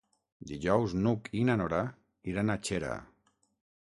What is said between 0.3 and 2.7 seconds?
Dijous n'Hug i na Nora iran a